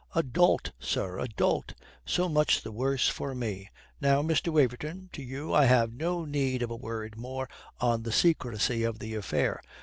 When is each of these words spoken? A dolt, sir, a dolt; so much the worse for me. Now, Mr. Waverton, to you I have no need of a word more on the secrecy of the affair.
A 0.15 0.23
dolt, 0.23 0.71
sir, 0.79 1.19
a 1.19 1.27
dolt; 1.27 1.75
so 2.07 2.27
much 2.27 2.63
the 2.63 2.71
worse 2.71 3.07
for 3.07 3.35
me. 3.35 3.69
Now, 4.01 4.23
Mr. 4.23 4.51
Waverton, 4.51 5.11
to 5.13 5.21
you 5.21 5.53
I 5.53 5.65
have 5.65 5.93
no 5.93 6.25
need 6.25 6.63
of 6.63 6.71
a 6.71 6.75
word 6.75 7.17
more 7.19 7.47
on 7.79 8.01
the 8.01 8.11
secrecy 8.11 8.81
of 8.81 8.97
the 8.97 9.13
affair. 9.13 9.61